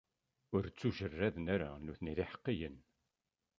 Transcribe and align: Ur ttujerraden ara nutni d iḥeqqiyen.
Ur 0.55 0.63
ttujerraden 0.67 1.45
ara 1.55 1.69
nutni 1.85 2.13
d 2.17 2.19
iḥeqqiyen. 2.23 2.75